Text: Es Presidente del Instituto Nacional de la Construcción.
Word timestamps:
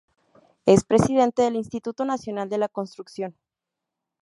Es 0.65 0.83
Presidente 0.83 1.43
del 1.43 1.55
Instituto 1.55 2.05
Nacional 2.05 2.49
de 2.49 2.57
la 2.57 2.67
Construcción. 2.69 3.35